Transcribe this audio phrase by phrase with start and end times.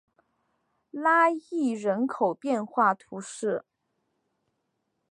[0.89, 3.65] 拉戈人口变化图示